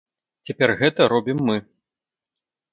Цяпер 0.49 0.73
гэта 0.79 1.01
робім 1.15 1.45
мы. 1.51 1.57